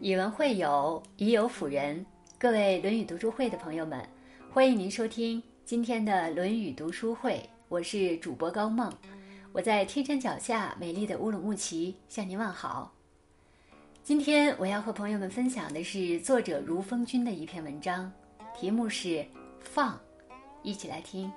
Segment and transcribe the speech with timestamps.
[0.00, 2.06] 以文会友，以友辅仁。
[2.38, 4.00] 各位《论语》读书会的朋友们，
[4.48, 7.42] 欢迎您收听今天的《论语》读书会。
[7.68, 8.92] 我是主播高梦，
[9.52, 12.92] 我在天山脚下美丽的乌鲁木齐向您问好。
[14.04, 18.10] 今天我要和朋友们分享的是作者如风君的一篇文章，
[18.56, 19.08] 题目是
[19.58, 19.94] 《放》，
[20.62, 21.28] 一起来听。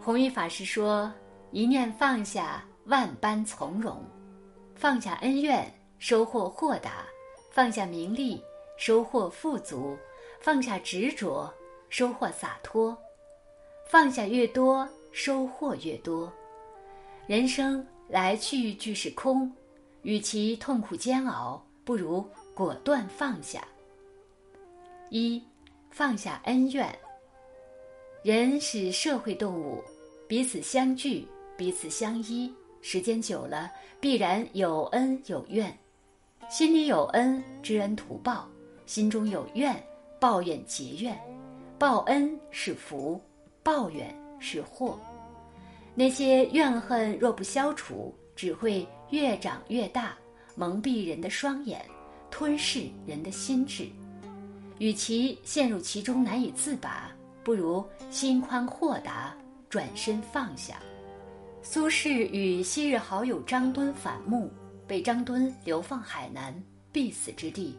[0.00, 1.12] 弘一法师说
[1.50, 3.96] ：“一念放下，万般从容；
[4.76, 7.04] 放下恩怨，收获豁达。”
[7.56, 8.38] 放下名利，
[8.76, 9.96] 收获富足；
[10.42, 11.50] 放下执着，
[11.88, 12.94] 收获洒脱。
[13.86, 16.30] 放下越多，收获越多。
[17.26, 19.50] 人生来去俱是空，
[20.02, 22.22] 与其痛苦煎熬，不如
[22.52, 23.66] 果断放下。
[25.08, 25.42] 一，
[25.90, 26.86] 放下恩怨。
[28.22, 29.82] 人是社会动物，
[30.28, 31.26] 彼此相聚，
[31.56, 35.74] 彼此相依，时间久了，必然有恩有怨。
[36.48, 38.48] 心里有恩，知恩图报；
[38.86, 39.74] 心中有怨，
[40.20, 41.18] 抱怨结怨。
[41.76, 43.20] 报恩是福，
[43.64, 44.98] 抱怨是祸。
[45.92, 50.14] 那些怨恨若不消除，只会越长越大，
[50.54, 51.84] 蒙蔽人的双眼，
[52.30, 53.88] 吞噬人的心智。
[54.78, 57.10] 与其陷入其中难以自拔，
[57.42, 59.36] 不如心宽豁达，
[59.68, 60.76] 转身放下。
[61.60, 64.48] 苏轼与昔日好友张敦反目。
[64.86, 66.54] 被张敦流放海南，
[66.92, 67.78] 必死之地。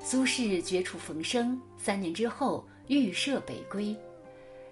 [0.00, 3.96] 苏轼绝处逢生，三年之后预设北归。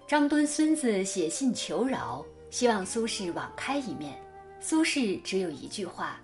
[0.07, 4.17] 张敦孙子写信求饶，希望苏轼网开一面。
[4.59, 6.19] 苏轼只有一句话：“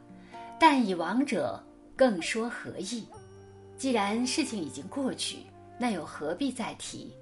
[0.60, 1.62] 但以亡者，
[1.96, 3.06] 更说何意？”
[3.78, 5.40] 既然事情已经过去，
[5.78, 7.14] 那又何必再提？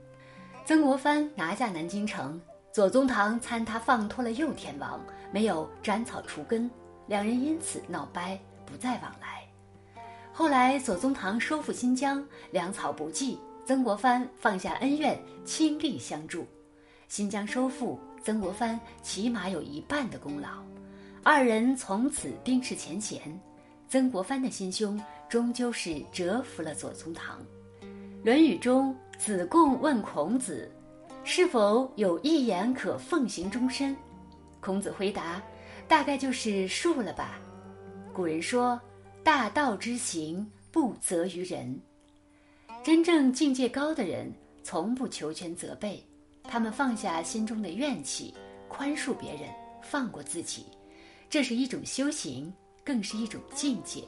[0.65, 2.39] 曾国藩拿下南京城，
[2.71, 5.03] 左宗棠参他放脱了右天王，
[5.33, 6.69] 没有斩草除根。
[7.11, 9.45] 两人因此闹掰，不再往来。
[10.31, 16.47] 后来左宗棠收复新疆，粮草不济，曾国藩放下恩怨，倾力相助。
[17.09, 20.63] 新疆收复，曾国藩起码有一半的功劳。
[21.21, 23.21] 二人从此冰释前嫌。
[23.89, 24.97] 曾国藩的心胸
[25.27, 27.37] 终究是折服了左宗棠。
[28.23, 30.71] 《论语》中，子贡问孔子
[31.25, 33.93] ：“是否有一言可奉行终身？”
[34.61, 35.41] 孔子回答。
[35.91, 37.37] 大概就是术了吧。
[38.13, 38.79] 古人说
[39.25, 41.77] ：“大道之行，不责于人。”
[42.81, 46.01] 真正境界高的人，从不求全责备，
[46.43, 48.33] 他们放下心中的怨气，
[48.69, 49.49] 宽恕别人，
[49.83, 50.65] 放过自己，
[51.29, 52.53] 这是一种修行，
[52.85, 54.01] 更是一种境界。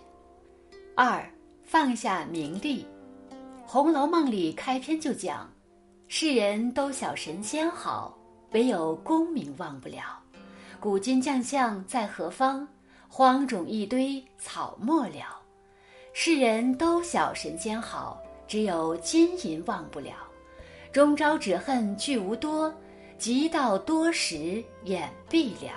[0.96, 1.30] 二，
[1.66, 2.88] 放下名利，
[3.68, 5.52] 《红楼梦》里开篇就讲
[6.08, 8.18] ：“世人都晓神仙好，
[8.54, 10.18] 唯有功名忘不了。”
[10.84, 12.68] 古今将相在何方？
[13.08, 15.40] 荒冢一堆草没了。
[16.12, 20.12] 世人都晓神仙好，只有金银忘不了。
[20.92, 22.70] 终朝只恨聚无多，
[23.18, 25.72] 及到多时眼闭了。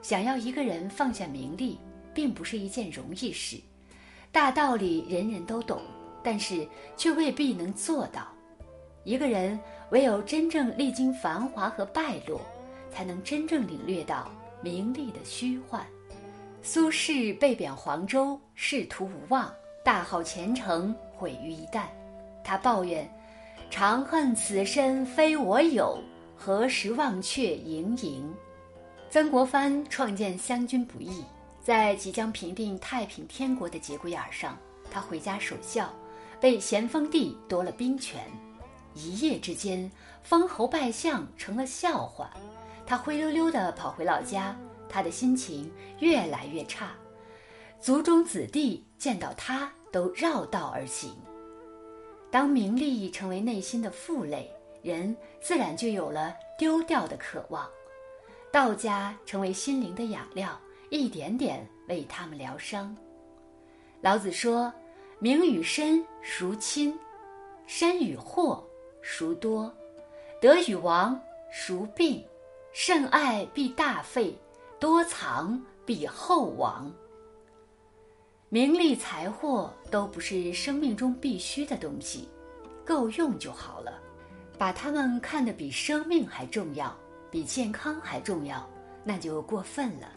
[0.00, 1.78] 想要一个人放下名利，
[2.14, 3.60] 并不是一件容易事。
[4.32, 5.82] 大道理人人都懂，
[6.22, 6.66] 但是
[6.96, 8.26] 却未必能做到。
[9.04, 12.40] 一个人唯有真正历经繁华和败落。
[12.94, 14.30] 才能真正领略到
[14.62, 15.84] 名利的虚幻。
[16.62, 19.52] 苏轼被贬黄州，仕途无望，
[19.84, 21.82] 大好前程毁于一旦。
[22.44, 23.06] 他抱怨
[23.68, 25.98] ：“长恨此身非我有，
[26.36, 28.32] 何时忘却营营。”
[29.10, 31.24] 曾国藩创建湘军不易，
[31.62, 34.56] 在即将平定太平天国的节骨眼上，
[34.90, 35.92] 他回家守孝，
[36.40, 38.24] 被咸丰帝夺了兵权，
[38.94, 39.90] 一夜之间，
[40.22, 42.30] 封侯拜相成了笑话。
[42.86, 44.56] 他灰溜溜地跑回老家，
[44.88, 46.92] 他的心情越来越差。
[47.80, 51.14] 族中子弟见到他都绕道而行。
[52.30, 54.50] 当名利成为内心的负累，
[54.82, 57.68] 人自然就有了丢掉的渴望。
[58.50, 62.96] 道家成为心灵的养料，一点点为他们疗伤。
[64.00, 64.72] 老子说
[65.18, 66.98] ：“名与身孰亲？
[67.66, 68.64] 身与祸
[69.02, 69.72] 孰多？
[70.40, 71.18] 德与亡
[71.50, 72.24] 孰病？”
[72.76, 74.36] 甚爱必大费，
[74.80, 76.92] 多藏必厚亡。
[78.48, 82.28] 名利财货都不是生命中必须的东西，
[82.84, 84.02] 够用就好了。
[84.58, 86.92] 把它们看得比生命还重要，
[87.30, 88.68] 比健康还重要，
[89.04, 90.08] 那就过分了。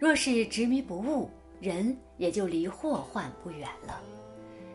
[0.00, 1.30] 若是执迷不悟，
[1.60, 4.00] 人也就离祸患不远了。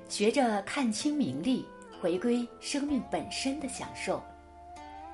[0.08, 1.66] 学着看清名利，
[2.02, 4.24] 回归生命本身的享受，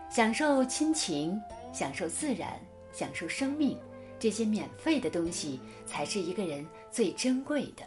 [0.08, 1.42] 享受亲情。
[1.74, 2.60] 享受自然，
[2.92, 3.78] 享受生命，
[4.20, 7.84] 这些免费的东西才是一个人最珍贵的。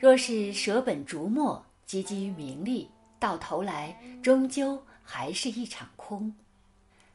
[0.00, 2.88] 若是舍本逐末，汲汲于名利，
[3.18, 6.32] 到头来终究还是一场空。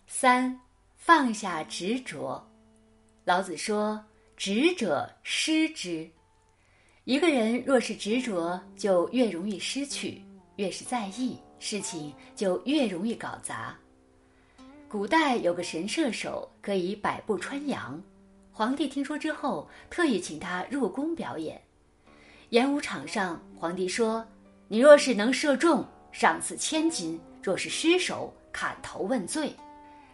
[0.08, 0.60] 三，
[0.98, 2.46] 放下执着。
[3.24, 4.04] 老子说
[4.36, 6.10] ：“执者失之。”
[7.06, 10.22] 一个人若是执着，就越容易失去；
[10.58, 13.78] 越是在意，事情就越容易搞砸。
[14.94, 18.00] 古代有个神射手，可以百步穿杨。
[18.52, 21.60] 皇帝听说之后，特意请他入宫表演。
[22.50, 24.24] 演武场上，皇帝说
[24.70, 29.52] ：“你若是能射中，赏赐千金；若是失手，砍头问罪。”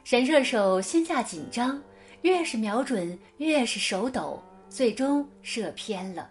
[0.05, 1.83] 神射手心下紧张，
[2.21, 6.29] 越是瞄准，越是手抖，最终射偏了。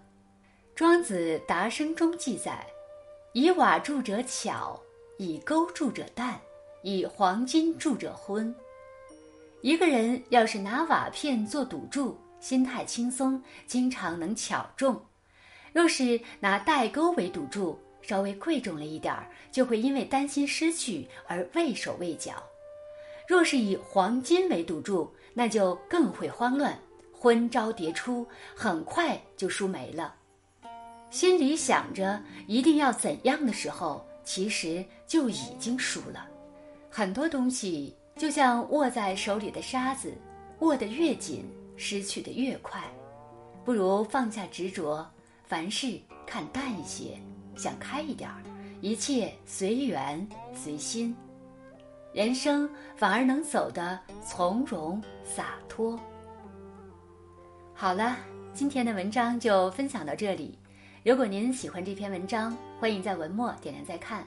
[0.75, 2.67] 庄子《达生》中记载
[3.35, 4.81] ：“以瓦筑者巧，
[5.19, 6.41] 以钩筑者淡，
[6.83, 8.55] 以黄金铸者昏。”
[9.61, 15.01] 一个人要是拿瓦片做赌注，心态轻松，经常能巧中。
[15.73, 22.35] 若是拿带钩为赌注，稍微贵重了一点儿，就会因为担心失去而畏手畏脚；
[23.27, 26.79] 若是以黄金为赌注，那就更会慌乱，
[27.13, 28.25] 昏招迭出，
[28.55, 30.15] 很快就输没了。
[31.11, 36.28] 心里想着一定要怎样的时候，其实就已经输了。
[36.99, 40.13] 很多东西就像握在手里的沙子，
[40.59, 41.45] 握得越紧，
[41.77, 42.83] 失去的越快。
[43.65, 45.09] 不如放下执着。
[45.47, 45.97] 凡事
[46.27, 47.17] 看淡一些，
[47.57, 48.43] 想开一点儿，
[48.81, 51.15] 一切随缘随心，
[52.13, 53.97] 人生反而能走得
[54.27, 55.97] 从容洒脱。
[57.75, 58.17] 好了，
[58.53, 60.59] 今天的文章就分享到这里。
[61.05, 64.27] 如果您喜欢这篇文章，欢迎在文末点亮再看，